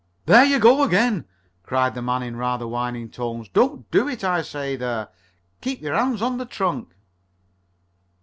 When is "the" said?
1.93-2.01, 6.39-6.45